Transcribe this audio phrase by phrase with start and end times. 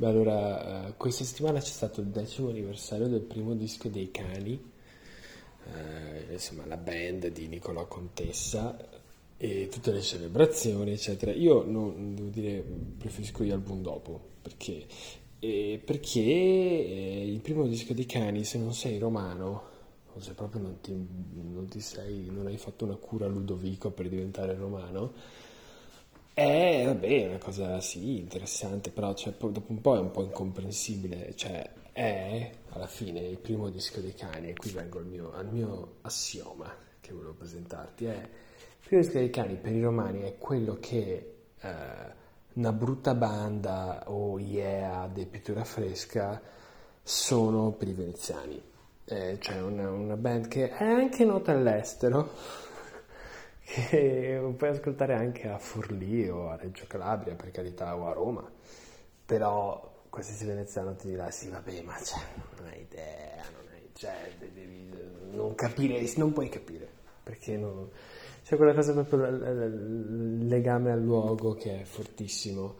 [0.00, 4.58] Beh, allora, eh, questa settimana c'è stato il decimo anniversario del primo disco dei Cani,
[5.74, 8.78] eh, insomma, la band di Nicolò Contessa
[9.36, 11.32] e tutte le celebrazioni, eccetera.
[11.32, 12.64] Io non, devo dire,
[12.96, 14.86] preferisco gli album dopo, perché,
[15.38, 19.62] eh, perché il primo disco dei Cani, se non sei romano,
[20.14, 23.90] o se proprio non ti, non ti sei, non hai fatto una cura a Ludovico
[23.90, 25.12] per diventare romano,
[26.40, 31.34] è, vabbè, una cosa sì, interessante, però cioè, dopo un po' è un po' incomprensibile,
[31.36, 35.46] cioè è alla fine il primo disco dei cani, e qui vengo al mio, al
[35.52, 40.38] mio assioma che volevo presentarti, è il primo disco dei cani per i romani è
[40.38, 41.68] quello che eh,
[42.54, 46.40] una brutta banda o yeah di pittura fresca
[47.02, 48.62] sono per i veneziani,
[49.04, 52.30] eh, cioè una, una band che è anche nota all'estero,
[53.88, 58.50] che puoi ascoltare anche a Forlì o a Reggio Calabria, per carità, o a Roma,
[59.24, 62.20] però qualsiasi veneziano ti dirà sì vabbè ma cioè,
[62.58, 64.90] non hai idea, non hai, cioè, devi
[65.32, 66.88] non capire, non puoi capire,
[67.22, 67.88] perché non,
[68.42, 72.76] c'è quella cosa proprio, il legame al luogo che è fortissimo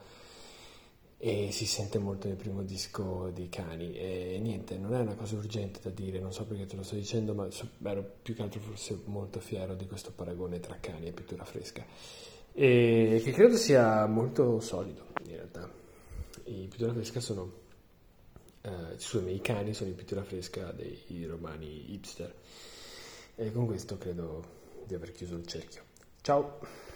[1.23, 5.35] e si sente molto nel primo disco di Cani e niente, non è una cosa
[5.35, 7.47] urgente da dire, non so perché te lo sto dicendo, ma
[7.83, 11.85] ero più che altro forse molto fiero di questo paragone tra Cani e pittura fresca
[12.53, 15.69] e che credo sia molto solido in realtà.
[16.45, 17.51] I pittura fresca sono
[18.61, 22.33] eh, scusami, i cani sono in pittura fresca dei romani hipster
[23.35, 24.43] e con questo credo
[24.87, 25.83] di aver chiuso il cerchio.
[26.21, 26.90] Ciao!